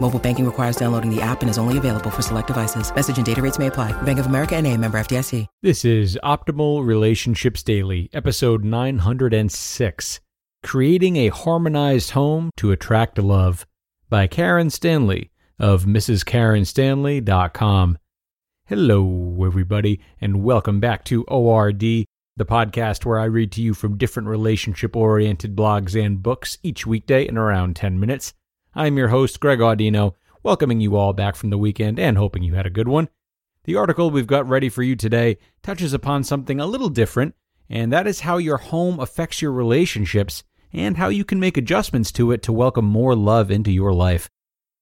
Mobile 0.00 0.18
banking 0.18 0.46
requires 0.46 0.76
downloading 0.76 1.14
the 1.14 1.20
app 1.20 1.42
and 1.42 1.50
is 1.50 1.58
only 1.58 1.76
available 1.76 2.08
for 2.08 2.22
select 2.22 2.46
devices. 2.46 2.90
Message 2.94 3.18
and 3.18 3.26
data 3.26 3.42
rates 3.42 3.58
may 3.58 3.66
apply. 3.66 3.92
Bank 4.02 4.18
of 4.18 4.24
America 4.26 4.56
and 4.56 4.66
a 4.66 4.74
member 4.74 4.98
FDIC. 4.98 5.46
This 5.60 5.84
is 5.84 6.18
Optimal 6.24 6.86
Relationships 6.86 7.62
Daily, 7.62 8.08
episode 8.14 8.64
906 8.64 10.20
Creating 10.62 11.16
a 11.16 11.28
Harmonized 11.28 12.12
Home 12.12 12.50
to 12.56 12.72
Attract 12.72 13.18
Love 13.18 13.66
by 14.08 14.26
Karen 14.26 14.70
Stanley 14.70 15.30
of 15.58 15.84
MrsKarenStanley.com. 15.84 17.98
Hello, 18.66 19.44
everybody, 19.44 20.00
and 20.20 20.42
welcome 20.42 20.80
back 20.80 21.04
to 21.04 21.24
ORD, 21.24 21.80
the 21.80 22.06
podcast 22.40 23.04
where 23.04 23.18
I 23.18 23.24
read 23.24 23.52
to 23.52 23.62
you 23.62 23.72
from 23.72 23.96
different 23.96 24.28
relationship 24.28 24.96
oriented 24.96 25.56
blogs 25.56 26.00
and 26.00 26.22
books 26.22 26.58
each 26.62 26.86
weekday 26.86 27.26
in 27.26 27.38
around 27.38 27.76
10 27.76 28.00
minutes. 28.00 28.34
I'm 28.78 28.96
your 28.96 29.08
host, 29.08 29.40
Greg 29.40 29.58
Audino, 29.58 30.14
welcoming 30.44 30.80
you 30.80 30.94
all 30.94 31.12
back 31.12 31.34
from 31.34 31.50
the 31.50 31.58
weekend 31.58 31.98
and 31.98 32.16
hoping 32.16 32.44
you 32.44 32.54
had 32.54 32.64
a 32.64 32.70
good 32.70 32.86
one. 32.86 33.08
The 33.64 33.74
article 33.74 34.08
we've 34.08 34.24
got 34.24 34.48
ready 34.48 34.68
for 34.68 34.84
you 34.84 34.94
today 34.94 35.38
touches 35.64 35.92
upon 35.92 36.22
something 36.22 36.60
a 36.60 36.66
little 36.66 36.88
different, 36.88 37.34
and 37.68 37.92
that 37.92 38.06
is 38.06 38.20
how 38.20 38.36
your 38.36 38.58
home 38.58 39.00
affects 39.00 39.42
your 39.42 39.50
relationships 39.50 40.44
and 40.72 40.96
how 40.96 41.08
you 41.08 41.24
can 41.24 41.40
make 41.40 41.56
adjustments 41.56 42.12
to 42.12 42.30
it 42.30 42.40
to 42.44 42.52
welcome 42.52 42.84
more 42.84 43.16
love 43.16 43.50
into 43.50 43.72
your 43.72 43.92
life. 43.92 44.30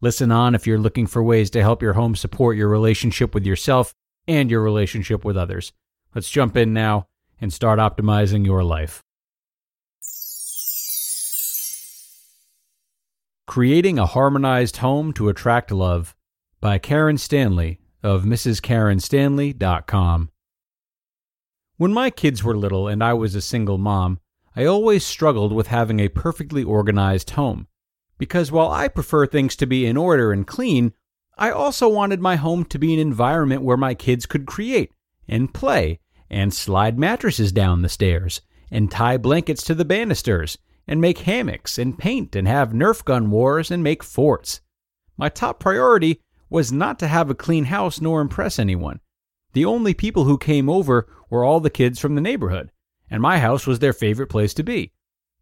Listen 0.03 0.31
on 0.31 0.55
if 0.55 0.67
you're 0.67 0.77
looking 0.77 1.07
for 1.07 1.23
ways 1.23 1.49
to 1.53 1.63
help 1.63 1.81
your 1.81 1.95
home 1.95 2.15
support 2.15 2.59
your 2.59 2.69
relationship 2.69 3.33
with 3.33 3.47
yourself 3.47 3.95
and 4.29 4.51
your 4.51 4.61
relationship 4.61 5.25
with 5.25 5.39
others. 5.39 5.73
Let's 6.15 6.29
jump 6.29 6.55
in 6.55 6.75
now 6.75 7.09
and 7.41 7.51
start 7.51 7.79
optimizing 7.79 8.45
your 8.45 8.63
life. 8.63 9.03
Creating 13.47 13.97
a 13.97 14.07
Harmonized 14.07 14.79
Home 14.79 15.13
to 15.13 15.29
Attract 15.29 15.71
Love 15.71 16.17
by 16.61 16.79
Karen 16.79 17.17
Stanley 17.17 17.79
of 18.03 18.25
MrsKarenStanley.com. 18.25 20.31
When 21.77 21.95
my 21.95 22.11
kids 22.11 22.43
were 22.43 22.57
little 22.57 22.89
and 22.89 23.05
I 23.05 23.15
was 23.15 23.37
a 23.37 23.41
single 23.41 23.79
mom, 23.79 24.19
I 24.57 24.65
always 24.65 25.07
struggled 25.07 25.53
with 25.53 25.69
having 25.69 26.01
a 26.01 26.09
perfectly 26.09 26.65
organized 26.65 27.31
home. 27.31 27.69
Because 28.19 28.51
while 28.51 28.73
I 28.73 28.89
prefer 28.89 29.27
things 29.27 29.55
to 29.57 29.67
be 29.67 29.87
in 29.87 29.97
order 29.97 30.33
and 30.33 30.45
clean, 30.45 30.93
I 31.39 31.53
also 31.53 31.89
wanted 31.89 32.21
my 32.21 32.35
home 32.35 32.65
to 32.65 32.81
be 32.81 32.95
an 32.95 33.01
environment 33.01 33.63
where 33.63 33.77
my 33.77 33.95
kids 33.95 34.27
could 34.27 34.47
create 34.47 34.91
and 35.29 35.55
play 35.55 36.01
and 36.29 36.53
slide 36.53 36.99
mattresses 36.99 37.53
down 37.53 37.83
the 37.83 37.89
stairs 37.89 38.41
and 38.73 38.91
tie 38.91 39.17
blankets 39.17 39.63
to 39.65 39.75
the 39.75 39.85
banisters 39.85 40.59
and 40.87 41.01
make 41.01 41.19
hammocks 41.19 41.79
and 41.79 41.99
paint 41.99 42.37
and 42.37 42.47
have 42.47 42.73
Nerf 42.73 43.05
gun 43.05 43.31
wars 43.31 43.71
and 43.71 43.83
make 43.83 44.03
forts. 44.03 44.61
My 45.17 45.29
top 45.29 45.59
priority 45.59 46.21
was 46.49 46.73
not 46.73 46.99
to 47.01 47.09
have 47.09 47.31
a 47.31 47.35
clean 47.35 47.65
house 47.65 48.01
nor 48.01 48.21
impress 48.21 48.59
anyone. 48.59 49.01
The 49.53 49.65
only 49.65 49.95
people 49.95 50.25
who 50.25 50.39
came 50.39 50.69
over 50.69 51.09
were 51.31 51.45
all 51.45 51.61
the 51.61 51.71
kids 51.71 51.99
from 51.99 52.15
the 52.15 52.21
neighborhood, 52.21 52.71
and 53.11 53.23
my 53.23 53.39
house 53.39 53.67
was 53.67 53.79
their 53.79 53.93
favorite 53.93 54.29
place 54.29 54.55
to 54.55 54.63
be. 54.63 54.93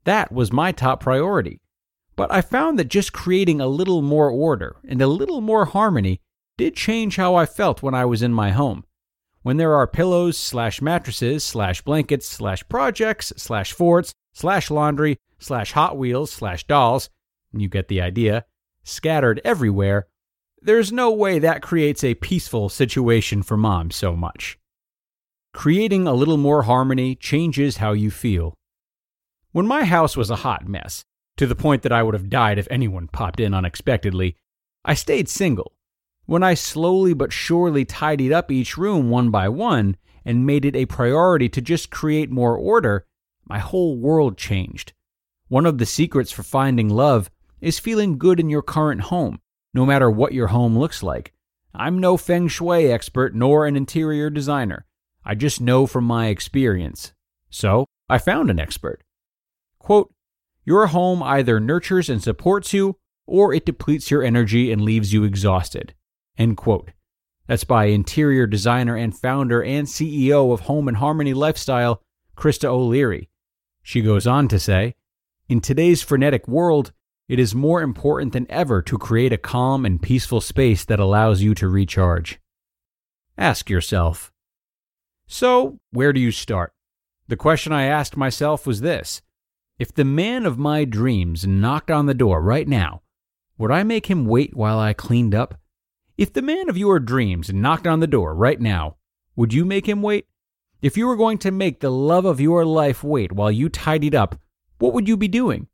That 0.05 0.33
was 0.33 0.53
my 0.53 0.73
top 0.73 1.01
priority. 1.01 1.61
But 2.17 2.31
I 2.31 2.41
found 2.41 2.79
that 2.79 2.89
just 2.89 3.13
creating 3.13 3.61
a 3.61 3.67
little 3.67 4.03
more 4.03 4.31
order 4.31 4.77
and 4.89 5.03
a 5.03 5.07
little 5.07 5.41
more 5.41 5.65
harmony 5.65 6.21
did 6.57 6.77
change 6.77 7.17
how 7.17 7.35
I 7.35 7.47
felt 7.47 7.83
when 7.83 7.95
I 7.95 8.05
was 8.05 8.23
in 8.23 8.33
my 8.33 8.51
home. 8.51 8.85
When 9.43 9.57
there 9.57 9.75
are 9.75 9.87
pillows 9.87 10.39
slash 10.39 10.81
mattresses 10.81 11.45
slash 11.45 11.83
blankets 11.83 12.29
slash 12.29 12.67
projects 12.69 13.33
slash 13.37 13.73
forts 13.73 14.15
slash 14.35 14.71
laundry 14.71 15.19
slash 15.39 15.73
Hot 15.73 15.97
Wheels 15.97 16.31
slash 16.31 16.67
dolls, 16.67 17.09
you 17.53 17.69
get 17.69 17.89
the 17.89 18.03
idea, 18.03 18.45
scattered 18.83 19.41
everywhere, 19.45 20.09
there's 20.61 20.93
no 20.93 21.11
way 21.11 21.39
that 21.39 21.63
creates 21.63 22.03
a 22.03 22.15
peaceful 22.15 22.69
situation 22.69 23.43
for 23.43 23.57
mom 23.57 23.91
so 23.91 24.17
much. 24.17 24.59
Creating 25.53 26.07
a 26.07 26.15
little 26.15 26.37
more 26.37 26.63
harmony 26.63 27.15
changes 27.15 27.77
how 27.77 27.93
you 27.93 28.11
feel. 28.11 28.55
When 29.53 29.67
my 29.67 29.85
house 29.85 30.17
was 30.17 30.31
a 30.31 30.37
hot 30.37 30.67
mess, 30.67 31.05
to 31.37 31.47
the 31.47 31.55
point 31.55 31.83
that 31.83 31.93
I 31.93 32.03
would 32.03 32.15
have 32.15 32.31
died 32.31 32.59
if 32.59 32.67
anyone 32.71 33.09
popped 33.09 33.41
in 33.41 33.55
unexpectedly, 33.55 34.37
I 34.85 34.95
stayed 34.95 35.29
single. 35.29 35.73
When 36.27 36.43
I 36.43 36.55
slowly 36.55 37.13
but 37.13 37.33
surely 37.33 37.85
tidied 37.85 38.33
up 38.33 38.51
each 38.51 38.79
room 38.79 39.11
one 39.11 39.31
by 39.31 39.49
one 39.49 39.97
and 40.25 40.47
made 40.47 40.65
it 40.65 40.75
a 40.75 40.87
priority 40.87 41.49
to 41.51 41.61
just 41.61 41.91
create 41.91 42.31
more 42.31 42.57
order, 42.57 43.07
my 43.47 43.59
whole 43.59 43.97
world 43.97 44.37
changed. 44.37 44.93
One 45.49 45.67
of 45.67 45.79
the 45.79 45.87
secrets 45.87 46.33
for 46.33 46.43
finding 46.43 46.89
love 46.89 47.31
is 47.61 47.79
feeling 47.79 48.19
good 48.19 48.41
in 48.41 48.51
your 48.51 48.63
current 48.63 49.03
home, 49.03 49.41
no 49.73 49.87
matter 49.87 50.11
what 50.11 50.35
your 50.35 50.49
home 50.49 50.79
looks 50.79 51.03
like. 51.03 51.33
I'm 51.75 51.99
no 51.99 52.17
feng 52.17 52.49
shui 52.49 52.91
expert 52.91 53.35
nor 53.35 53.67
an 53.67 53.77
interior 53.77 54.31
designer. 54.31 54.87
I 55.25 55.35
just 55.35 55.61
know 55.61 55.87
from 55.87 56.05
my 56.05 56.29
experience. 56.29 57.13
So, 57.51 57.87
I 58.09 58.19
found 58.19 58.51
an 58.51 58.61
expert. 58.61 59.03
Quote, 59.79 60.13
Your 60.65 60.89
home 60.89 61.23
either 61.23 61.59
nurtures 61.61 62.09
and 62.09 62.23
supports 62.23 62.73
you, 62.73 62.97
or 63.27 63.53
it 63.53 63.67
depletes 63.67 64.11
your 64.11 64.23
energy 64.23 64.71
and 64.71 64.83
leaves 64.83 65.13
you 65.13 65.25
exhausted. 65.25 65.95
End 66.37 66.57
quote. 66.57 66.91
That's 67.47 67.65
by 67.65 67.87
interior 67.87 68.47
designer 68.47 68.97
and 68.97 69.17
founder 69.17 69.63
and 69.63 69.87
CEO 69.87 70.53
of 70.53 70.61
Home 70.61 70.89
and 70.89 70.97
Harmony 70.97 71.35
Lifestyle, 71.35 72.03
Krista 72.37 72.67
O'Leary. 72.67 73.29
She 73.87 74.01
goes 74.01 74.27
on 74.27 74.49
to 74.49 74.59
say, 74.59 74.95
In 75.47 75.61
today's 75.61 76.03
frenetic 76.03 76.49
world, 76.49 76.93
it 77.29 77.39
is 77.39 77.55
more 77.55 77.83
important 77.83 78.33
than 78.33 78.51
ever 78.51 78.81
to 78.81 78.99
create 78.99 79.33
a 79.33 79.39
calm 79.39 79.85
and 79.85 80.01
peaceful 80.01 80.41
space 80.41 80.87
that 80.87 80.99
allows 80.99 81.43
you 81.43 81.55
to 81.57 81.69
recharge. 81.69 82.41
Ask 83.37 83.69
yourself. 83.69 84.33
So, 85.27 85.81
where 85.91 86.15
do 86.15 86.21
you 86.21 86.33
start? 86.33 86.73
The 87.29 87.37
question 87.37 87.73
I 87.73 87.85
asked 87.85 88.17
myself 88.17 88.67
was 88.67 88.81
this 88.81 89.21
If 89.79 89.93
the 89.93 90.05
man 90.05 90.47
of 90.47 90.59
my 90.59 90.87
dreams 90.87 91.47
knocked 91.47 91.91
on 91.91 92.07
the 92.07 92.15
door 92.15 92.41
right 92.41 92.67
now, 92.67 93.03
would 93.59 93.71
I 93.71 93.83
make 93.83 94.07
him 94.07 94.25
wait 94.25 94.57
while 94.57 94.79
I 94.79 94.95
cleaned 94.95 95.35
up? 95.35 95.61
If 96.17 96.33
the 96.33 96.43
man 96.43 96.71
of 96.71 96.79
your 96.79 96.99
dreams 97.01 97.53
knocked 97.53 97.87
on 97.87 98.01
the 98.01 98.07
door 98.07 98.35
right 98.35 98.61
now, 98.61 98.97
would 99.37 99.53
you 99.53 99.67
make 99.67 99.87
him 99.87 100.01
wait? 100.01 100.27
If 100.85 100.99
you 100.99 101.07
were 101.07 101.17
going 101.17 101.39
to 101.39 101.51
make 101.51 101.81
the 101.81 101.91
love 101.91 102.27
of 102.27 102.43
your 102.43 102.67
life 102.67 103.03
wait 103.03 103.33
while 103.33 103.51
you 103.51 103.71
tidied 103.71 104.15
up, 104.15 104.39
what 104.77 104.93
would 104.93 105.09
you 105.09 105.17
be 105.17 105.29
doing? 105.29 105.69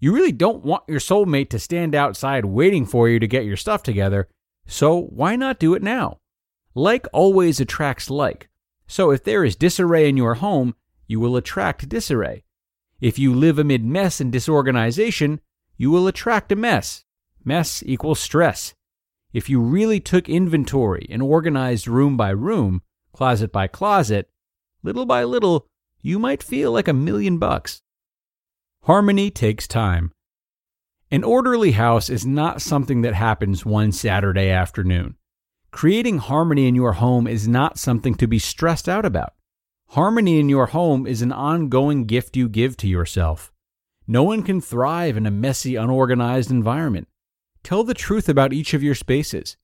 You 0.00 0.12
really 0.12 0.32
don't 0.32 0.62
want 0.62 0.82
your 0.86 1.00
soulmate 1.00 1.48
to 1.48 1.58
stand 1.58 1.94
outside 1.94 2.44
waiting 2.44 2.84
for 2.84 3.08
you 3.08 3.18
to 3.20 3.26
get 3.26 3.46
your 3.46 3.56
stuff 3.56 3.82
together, 3.82 4.28
so 4.66 5.04
why 5.04 5.34
not 5.34 5.60
do 5.60 5.72
it 5.72 5.82
now? 5.82 6.18
Like 6.74 7.06
always 7.10 7.58
attracts 7.58 8.10
like. 8.10 8.50
So 8.86 9.10
if 9.10 9.24
there 9.24 9.46
is 9.46 9.56
disarray 9.56 10.10
in 10.10 10.18
your 10.18 10.34
home, 10.34 10.74
you 11.06 11.20
will 11.20 11.36
attract 11.36 11.88
disarray. 11.88 12.44
If 13.00 13.18
you 13.18 13.34
live 13.34 13.58
amid 13.58 13.82
mess 13.82 14.20
and 14.20 14.30
disorganization, 14.30 15.40
you 15.78 15.90
will 15.90 16.06
attract 16.06 16.52
a 16.52 16.54
mess. 16.54 17.06
Mess 17.42 17.82
equals 17.86 18.20
stress. 18.20 18.74
If 19.32 19.48
you 19.48 19.58
really 19.58 20.00
took 20.00 20.28
inventory 20.28 21.06
and 21.08 21.22
organized 21.22 21.88
room 21.88 22.18
by 22.18 22.28
room, 22.28 22.82
closet 23.14 23.52
by 23.52 23.66
closet, 23.66 24.29
little 24.82 25.06
by 25.06 25.24
little, 25.24 25.66
you 26.02 26.18
might 26.18 26.42
feel 26.42 26.72
like 26.72 26.88
a 26.88 26.92
million 26.92 27.38
bucks. 27.38 27.82
Harmony 28.84 29.30
takes 29.30 29.68
time. 29.68 30.12
An 31.10 31.24
orderly 31.24 31.72
house 31.72 32.08
is 32.08 32.24
not 32.24 32.62
something 32.62 33.02
that 33.02 33.14
happens 33.14 33.66
one 33.66 33.92
Saturday 33.92 34.48
afternoon. 34.48 35.16
Creating 35.70 36.18
harmony 36.18 36.66
in 36.66 36.74
your 36.74 36.94
home 36.94 37.26
is 37.26 37.46
not 37.46 37.78
something 37.78 38.14
to 38.14 38.26
be 38.26 38.38
stressed 38.38 38.88
out 38.88 39.04
about. 39.04 39.34
Harmony 39.90 40.38
in 40.38 40.48
your 40.48 40.66
home 40.66 41.06
is 41.06 41.20
an 41.20 41.32
ongoing 41.32 42.04
gift 42.04 42.36
you 42.36 42.48
give 42.48 42.76
to 42.76 42.88
yourself. 42.88 43.52
No 44.06 44.22
one 44.22 44.42
can 44.42 44.60
thrive 44.60 45.16
in 45.16 45.26
a 45.26 45.30
messy, 45.30 45.76
unorganized 45.76 46.50
environment. 46.50 47.08
Tell 47.62 47.84
the 47.84 47.94
truth 47.94 48.28
about 48.28 48.52
each 48.52 48.72
of 48.72 48.82
your 48.82 48.94
spaces. 48.94 49.56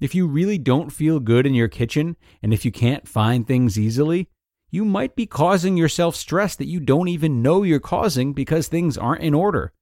If 0.00 0.14
you 0.14 0.26
really 0.26 0.58
don't 0.58 0.90
feel 0.90 1.20
good 1.20 1.46
in 1.46 1.54
your 1.54 1.68
kitchen, 1.68 2.16
and 2.42 2.52
if 2.52 2.64
you 2.64 2.72
can't 2.72 3.08
find 3.08 3.46
things 3.46 3.78
easily, 3.78 4.28
you 4.70 4.84
might 4.84 5.16
be 5.16 5.26
causing 5.26 5.76
yourself 5.76 6.16
stress 6.16 6.56
that 6.56 6.66
you 6.66 6.80
don't 6.80 7.08
even 7.08 7.42
know 7.42 7.62
you're 7.62 7.80
causing 7.80 8.32
because 8.32 8.68
things 8.68 8.98
aren't 8.98 9.22
in 9.22 9.34
order. 9.34 9.72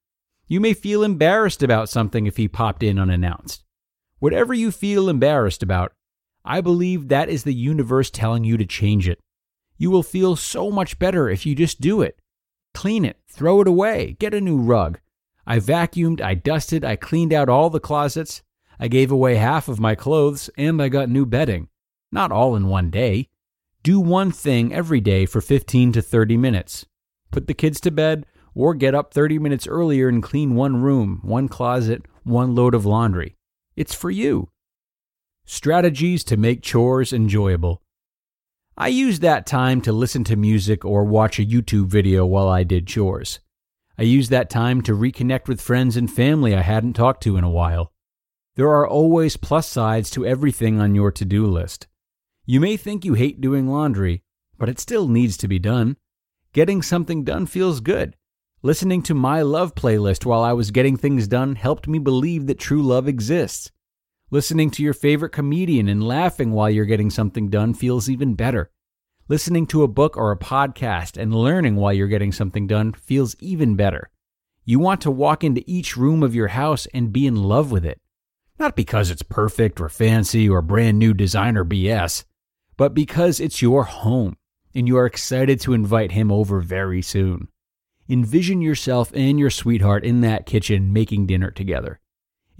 You 0.47 0.59
may 0.59 0.73
feel 0.73 1.03
embarrassed 1.03 1.63
about 1.63 1.89
something 1.89 2.27
if 2.27 2.37
he 2.37 2.47
popped 2.47 2.83
in 2.83 2.99
unannounced. 2.99 3.63
Whatever 4.19 4.53
you 4.53 4.71
feel 4.71 5.09
embarrassed 5.09 5.63
about, 5.63 5.93
I 6.43 6.61
believe 6.61 7.07
that 7.07 7.29
is 7.29 7.43
the 7.43 7.53
universe 7.53 8.11
telling 8.11 8.43
you 8.43 8.55
to 8.57 8.65
change 8.65 9.09
it. 9.09 9.19
You 9.77 9.89
will 9.89 10.03
feel 10.03 10.35
so 10.35 10.69
much 10.69 10.99
better 10.99 11.29
if 11.29 11.45
you 11.45 11.55
just 11.55 11.81
do 11.81 12.01
it. 12.01 12.19
Clean 12.73 13.03
it, 13.03 13.17
throw 13.27 13.61
it 13.61 13.67
away, 13.67 14.15
get 14.19 14.33
a 14.33 14.41
new 14.41 14.57
rug. 14.57 14.99
I 15.47 15.59
vacuumed, 15.59 16.21
I 16.21 16.35
dusted, 16.35 16.85
I 16.85 16.95
cleaned 16.95 17.33
out 17.33 17.49
all 17.49 17.69
the 17.69 17.79
closets. 17.79 18.41
I 18.79 18.87
gave 18.87 19.11
away 19.11 19.35
half 19.35 19.67
of 19.67 19.79
my 19.79 19.95
clothes, 19.95 20.49
and 20.57 20.81
I 20.81 20.89
got 20.89 21.09
new 21.09 21.25
bedding. 21.25 21.69
Not 22.11 22.31
all 22.31 22.55
in 22.55 22.67
one 22.67 22.89
day. 22.89 23.29
Do 23.85 23.99
one 23.99 24.31
thing 24.31 24.73
every 24.73 24.99
day 24.99 25.27
for 25.27 25.41
15 25.41 25.91
to 25.91 26.01
30 26.01 26.37
minutes. 26.37 26.87
Put 27.29 27.45
the 27.45 27.53
kids 27.53 27.79
to 27.81 27.91
bed, 27.91 28.25
or 28.55 28.73
get 28.73 28.95
up 28.95 29.13
30 29.13 29.37
minutes 29.37 29.67
earlier 29.67 30.09
and 30.09 30.23
clean 30.23 30.55
one 30.55 30.81
room, 30.81 31.19
one 31.21 31.47
closet, 31.47 32.01
one 32.23 32.55
load 32.55 32.73
of 32.73 32.87
laundry. 32.87 33.35
It's 33.75 33.93
for 33.93 34.09
you. 34.09 34.49
Strategies 35.45 36.23
to 36.23 36.35
make 36.35 36.63
chores 36.63 37.13
enjoyable. 37.13 37.83
I 38.75 38.87
used 38.87 39.21
that 39.21 39.45
time 39.45 39.81
to 39.81 39.91
listen 39.91 40.23
to 40.23 40.35
music 40.35 40.83
or 40.83 41.03
watch 41.03 41.37
a 41.37 41.45
YouTube 41.45 41.85
video 41.85 42.25
while 42.25 42.47
I 42.47 42.63
did 42.63 42.87
chores. 42.87 43.39
I 43.99 44.01
used 44.01 44.31
that 44.31 44.49
time 44.49 44.81
to 44.81 44.97
reconnect 44.97 45.47
with 45.47 45.61
friends 45.61 45.95
and 45.95 46.11
family 46.11 46.55
I 46.55 46.61
hadn't 46.61 46.93
talked 46.93 47.21
to 47.21 47.37
in 47.37 47.43
a 47.43 47.51
while. 47.51 47.91
There 48.55 48.69
are 48.69 48.87
always 48.87 49.37
plus 49.37 49.69
sides 49.69 50.09
to 50.09 50.25
everything 50.25 50.79
on 50.79 50.95
your 50.95 51.11
to 51.11 51.23
do 51.23 51.45
list. 51.45 51.85
You 52.47 52.59
may 52.59 52.77
think 52.77 53.03
you 53.03 53.15
hate 53.15 53.41
doing 53.41 53.67
laundry, 53.67 54.21
but 54.59 54.69
it 54.69 54.79
still 54.79 55.07
needs 55.07 55.35
to 55.37 55.47
be 55.47 55.57
done. 55.57 55.97
Getting 56.53 56.83
something 56.83 57.23
done 57.23 57.47
feels 57.47 57.79
good. 57.79 58.15
Listening 58.61 59.01
to 59.03 59.15
my 59.15 59.41
love 59.41 59.73
playlist 59.73 60.25
while 60.25 60.43
I 60.43 60.53
was 60.53 60.69
getting 60.69 60.95
things 60.95 61.27
done 61.27 61.55
helped 61.55 61.87
me 61.87 61.97
believe 61.97 62.45
that 62.45 62.59
true 62.59 62.83
love 62.83 63.07
exists. 63.07 63.71
Listening 64.29 64.69
to 64.71 64.83
your 64.83 64.93
favorite 64.93 65.31
comedian 65.31 65.87
and 65.87 66.07
laughing 66.07 66.51
while 66.51 66.69
you're 66.69 66.85
getting 66.85 67.09
something 67.09 67.49
done 67.49 67.73
feels 67.73 68.09
even 68.09 68.35
better. 68.35 68.69
Listening 69.27 69.65
to 69.67 69.81
a 69.81 69.87
book 69.87 70.15
or 70.15 70.31
a 70.31 70.37
podcast 70.37 71.17
and 71.17 71.33
learning 71.33 71.77
while 71.77 71.93
you're 71.93 72.07
getting 72.07 72.31
something 72.31 72.67
done 72.67 72.93
feels 72.93 73.35
even 73.39 73.75
better. 73.75 74.11
You 74.63 74.77
want 74.77 75.01
to 75.01 75.09
walk 75.09 75.43
into 75.43 75.63
each 75.65 75.97
room 75.97 76.21
of 76.21 76.35
your 76.35 76.49
house 76.49 76.87
and 76.93 77.11
be 77.11 77.25
in 77.25 77.35
love 77.35 77.71
with 77.71 77.85
it. 77.85 77.99
Not 78.59 78.75
because 78.75 79.09
it's 79.09 79.23
perfect 79.23 79.81
or 79.81 79.89
fancy 79.89 80.47
or 80.47 80.61
brand 80.61 80.99
new 80.99 81.13
designer 81.15 81.65
BS, 81.65 82.23
but 82.77 82.93
because 82.93 83.39
it's 83.39 83.61
your 83.61 83.83
home 83.83 84.35
and 84.73 84.87
you 84.87 84.97
are 84.97 85.05
excited 85.05 85.59
to 85.61 85.73
invite 85.73 86.11
him 86.11 86.31
over 86.31 86.59
very 86.59 87.01
soon. 87.01 87.47
Envision 88.09 88.61
yourself 88.61 89.11
and 89.15 89.39
your 89.39 89.49
sweetheart 89.49 90.03
in 90.03 90.21
that 90.21 90.45
kitchen 90.45 90.91
making 90.91 91.25
dinner 91.25 91.49
together. 91.49 91.99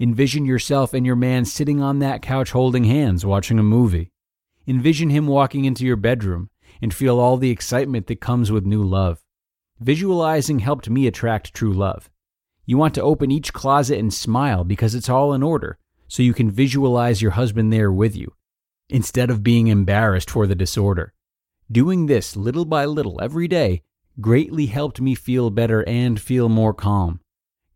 Envision 0.00 0.44
yourself 0.44 0.92
and 0.94 1.06
your 1.06 1.16
man 1.16 1.44
sitting 1.44 1.80
on 1.80 1.98
that 1.98 2.22
couch 2.22 2.50
holding 2.50 2.84
hands 2.84 3.24
watching 3.24 3.58
a 3.58 3.62
movie. 3.62 4.10
Envision 4.66 5.10
him 5.10 5.26
walking 5.26 5.64
into 5.64 5.84
your 5.84 5.96
bedroom 5.96 6.50
and 6.82 6.92
feel 6.92 7.20
all 7.20 7.36
the 7.36 7.50
excitement 7.50 8.06
that 8.06 8.20
comes 8.20 8.50
with 8.50 8.66
new 8.66 8.82
love. 8.82 9.22
Visualizing 9.78 10.58
helped 10.58 10.90
me 10.90 11.06
attract 11.06 11.54
true 11.54 11.72
love. 11.72 12.10
You 12.64 12.78
want 12.78 12.94
to 12.94 13.02
open 13.02 13.30
each 13.30 13.52
closet 13.52 13.98
and 13.98 14.12
smile 14.12 14.64
because 14.64 14.94
it's 14.94 15.08
all 15.08 15.32
in 15.32 15.42
order, 15.42 15.78
so 16.08 16.22
you 16.22 16.34
can 16.34 16.50
visualize 16.50 17.22
your 17.22 17.32
husband 17.32 17.72
there 17.72 17.92
with 17.92 18.16
you, 18.16 18.34
instead 18.88 19.30
of 19.30 19.42
being 19.42 19.66
embarrassed 19.66 20.30
for 20.30 20.46
the 20.46 20.54
disorder. 20.54 21.12
Doing 21.70 22.06
this 22.06 22.36
little 22.36 22.64
by 22.64 22.84
little 22.84 23.20
every 23.20 23.48
day 23.48 23.82
greatly 24.20 24.66
helped 24.66 25.00
me 25.00 25.14
feel 25.14 25.50
better 25.50 25.86
and 25.88 26.20
feel 26.20 26.48
more 26.48 26.72
calm. 26.72 27.20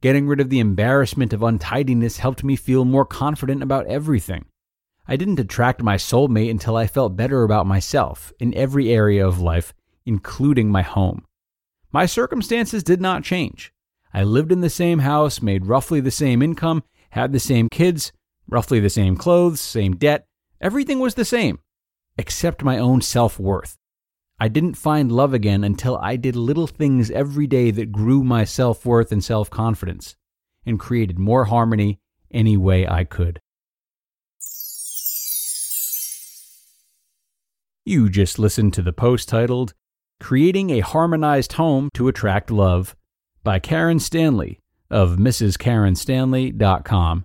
Getting 0.01 0.27
rid 0.27 0.41
of 0.41 0.49
the 0.49 0.61
embarrassment 0.61 1.33
of 1.33 1.43
untidiness 1.43 2.19
helped 2.19 2.43
me 2.43 2.57
feel 2.57 2.85
more 2.85 3.05
confident 3.05 3.63
about 3.63 3.87
everything. 3.87 4.47
I 5.07 5.17
didn't 5.17 5.41
attract 5.41 5.83
my 5.83 5.97
soulmate 5.97 6.51
until 6.51 6.77
I 6.77 6.87
felt 6.87 7.17
better 7.17 7.43
about 7.43 7.67
myself 7.67 8.33
in 8.39 8.55
every 8.55 8.91
area 8.91 9.27
of 9.27 9.41
life, 9.41 9.75
including 10.07 10.71
my 10.71 10.83
home. 10.83 11.27
My 11.93 12.07
circumstances 12.07 12.85
did 12.85 13.01
not 13.01 13.25
change. 13.25 13.73
I 14.15 14.23
lived 14.23 14.53
in 14.53 14.61
the 14.61 14.71
same 14.71 15.01
house, 15.01 15.43
made 15.43 15.67
roughly 15.67 16.01
the 16.01 16.11
same 16.11 16.43
income, 16.43 16.85
had 17.11 17.33
the 17.33 17.41
same 17.41 17.69
kids, 17.69 18.13
roughly 18.49 18.81
the 18.81 18.89
same 18.89 19.17
clothes, 19.17 19.61
same 19.61 19.97
debt. 19.97 20.27
Everything 20.61 20.99
was 20.99 21.15
the 21.15 21.25
same, 21.25 21.61
except 22.19 22.63
my 22.63 22.79
own 22.79 23.01
self 23.01 23.39
worth. 23.39 23.77
I 24.39 24.49
didn't 24.49 24.75
find 24.75 25.11
love 25.11 25.35
again 25.35 25.65
until 25.65 25.99
I 25.99 26.17
did 26.17 26.37
little 26.37 26.67
things 26.67 27.11
every 27.11 27.47
day 27.47 27.71
that 27.71 27.93
grew 27.93 28.25
my 28.25 28.45
self 28.45 28.85
worth 28.85 29.13
and 29.13 29.25
self 29.25 29.49
confidence 29.51 30.17
and 30.67 30.79
created 30.79 31.19
more 31.19 31.47
harmony 31.47 32.01
any 32.31 32.57
way 32.57 32.87
I 32.87 33.05
could. 33.05 33.41
You 37.87 38.11
just 38.11 38.39
listened 38.39 38.75
to 38.75 38.83
the 38.83 38.93
post 38.93 39.29
titled 39.29 39.73
Creating 40.21 40.71
a 40.71 40.81
Harmonized 40.81 41.55
Home 41.55 41.89
to 41.95 42.09
Attract 42.09 42.51
Love 42.51 42.95
by 43.43 43.59
Karen 43.59 43.99
Stanley 43.99 44.61
of 44.91 45.17
MrsKarenStanley.com 45.17 47.25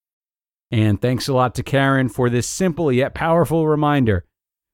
And 0.71 1.01
thanks 1.01 1.27
a 1.27 1.33
lot 1.33 1.53
to 1.55 1.63
Karen 1.63 2.07
for 2.07 2.29
this 2.29 2.47
simple 2.47 2.91
yet 2.91 3.13
powerful 3.13 3.67
reminder. 3.67 4.25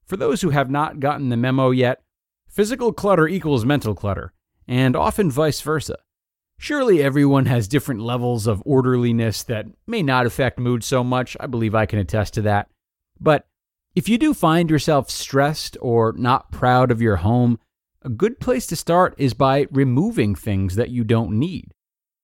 For 0.06 0.16
those 0.16 0.42
who 0.42 0.52
have 0.52 0.70
not 0.70 1.00
gotten 1.00 1.30
the 1.30 1.38
memo 1.38 1.72
yet, 1.72 2.04
physical 2.48 2.94
clutter 2.94 3.28
equals 3.28 3.66
mental 3.66 3.96
clutter, 3.96 4.32
and 4.68 4.96
often 4.96 5.32
vice 5.32 5.60
versa. 5.62 5.98
Surely 6.60 7.04
everyone 7.04 7.46
has 7.46 7.68
different 7.68 8.02
levels 8.02 8.48
of 8.48 8.64
orderliness 8.66 9.44
that 9.44 9.68
may 9.86 10.02
not 10.02 10.26
affect 10.26 10.60
mood 10.60 10.84
so 10.84 11.04
much. 11.04 11.36
I 11.40 11.48
believe 11.48 11.76
I 11.76 11.86
can 11.86 12.00
attest 12.00 12.34
to 12.36 12.42
that. 12.44 12.70
But 13.20 13.48
if 13.96 14.08
you 14.08 14.18
do 14.18 14.34
find 14.34 14.70
yourself 14.70 15.10
stressed 15.10 15.78
or 15.82 16.14
not 16.14 16.52
proud 16.52 16.92
of 16.92 17.02
your 17.02 17.18
home, 17.18 17.60
a 18.04 18.10
good 18.10 18.40
place 18.40 18.68
to 18.68 18.76
start 18.76 19.16
is 19.18 19.34
by 19.34 19.68
removing 19.72 20.36
things 20.36 20.76
that 20.76 20.90
you 20.90 21.04
don't 21.04 21.38
need. 21.38 21.74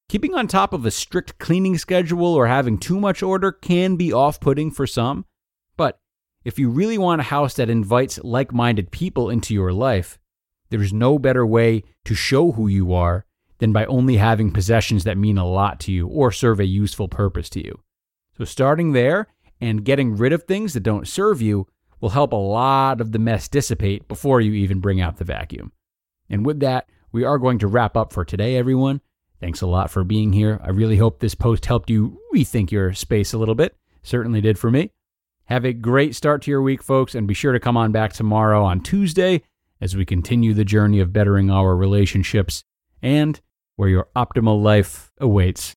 Keeping 0.10 0.36
on 0.36 0.48
top 0.48 0.74
of 0.74 0.86
a 0.86 0.92
strict 0.92 1.40
cleaning 1.40 1.78
schedule 1.78 2.34
or 2.34 2.48
having 2.48 2.78
too 2.78 3.00
much 3.00 3.24
order 3.24 3.52
can 3.52 3.96
be 3.96 4.14
off 4.14 4.40
putting 4.40 4.70
for 4.70 4.86
some, 4.86 5.26
but 5.76 6.00
if 6.44 6.60
you 6.60 6.70
really 6.70 6.98
want 6.98 7.22
a 7.22 7.26
house 7.26 7.56
that 7.56 7.70
invites 7.70 8.20
like 8.24 8.54
minded 8.54 8.92
people 8.92 9.30
into 9.30 9.54
your 9.54 9.72
life, 9.72 10.20
there's 10.70 10.94
no 10.94 11.18
better 11.18 11.46
way 11.46 11.84
to 12.06 12.16
show 12.16 12.52
who 12.52 12.68
you 12.68 12.94
are 12.94 13.26
than 13.60 13.72
by 13.72 13.86
only 13.86 14.18
having 14.18 14.52
possessions 14.52 15.04
that 15.06 15.18
mean 15.18 15.38
a 15.38 15.48
lot 15.48 15.80
to 15.80 15.92
you 15.92 16.08
or 16.08 16.32
serve 16.32 16.60
a 16.60 16.66
useful 16.66 17.08
purpose 17.08 17.50
to 17.50 17.64
you. 17.64 17.80
So, 18.38 18.44
starting 18.44 18.92
there 18.92 19.28
and 19.62 19.86
getting 19.86 20.18
rid 20.18 20.34
of 20.34 20.44
things 20.44 20.74
that 20.74 20.84
don't 20.84 21.08
serve 21.08 21.42
you 21.42 21.68
will 22.02 22.10
help 22.10 22.34
a 22.34 22.36
lot 22.36 23.00
of 23.00 23.14
the 23.14 23.20
mess 23.20 23.48
dissipate 23.48 24.08
before 24.10 24.42
you 24.42 24.52
even 24.54 24.80
bring 24.80 25.00
out 25.00 25.18
the 25.18 25.24
vacuum. 25.24 25.72
And 26.30 26.46
with 26.46 26.60
that, 26.60 26.90
we 27.14 27.24
are 27.24 27.38
going 27.38 27.60
to 27.60 27.68
wrap 27.68 27.96
up 27.96 28.12
for 28.12 28.26
today, 28.26 28.58
everyone. 28.58 29.00
Thanks 29.44 29.60
a 29.60 29.68
lot 29.68 29.92
for 29.92 30.06
being 30.06 30.32
here. 30.32 30.58
I 30.64 30.70
really 30.70 30.96
hope 30.96 31.20
this 31.20 31.36
post 31.36 31.66
helped 31.66 31.90
you 31.90 32.18
rethink 32.34 32.72
your 32.72 32.94
space 32.94 33.34
a 33.34 33.38
little 33.38 33.56
bit. 33.56 33.76
Certainly 34.02 34.40
did 34.40 34.58
for 34.58 34.72
me. 34.72 34.90
Have 35.48 35.66
a 35.66 35.74
great 35.74 36.16
start 36.16 36.44
to 36.44 36.52
your 36.52 36.62
week, 36.62 36.82
folks, 36.82 37.14
and 37.14 37.28
be 37.28 37.34
sure 37.34 37.52
to 37.52 37.60
come 37.60 37.76
on 37.76 37.92
back 37.92 38.14
tomorrow 38.14 38.64
on 38.64 38.80
Tuesday 38.80 39.42
as 39.82 39.98
we 39.98 40.06
continue 40.06 40.54
the 40.54 40.64
journey 40.64 41.02
of 41.02 41.12
bettering 41.12 41.52
our 41.52 41.76
relationships 41.76 42.64
and 43.02 43.42
where 43.76 43.90
your 43.90 44.08
optimal 44.16 44.64
life 44.64 45.12
awaits. 45.20 45.76